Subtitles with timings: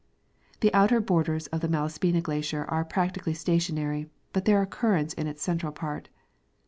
[0.61, 5.27] The outer borders of the Malaspina glacier are practically stationary, but there are currents in
[5.27, 6.09] its central part.